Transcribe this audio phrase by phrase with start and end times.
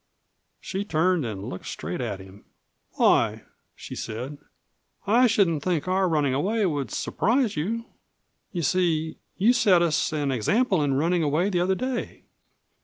[0.59, 2.43] She turned and looked straight at him.
[2.93, 3.43] "Why,"
[3.75, 4.39] she said,
[5.05, 7.85] "I shouldn't think our running away would surprise you.
[8.51, 12.23] You see, you set us an example in running away the other day."